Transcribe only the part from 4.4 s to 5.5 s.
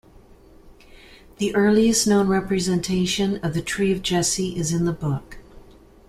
is in the book.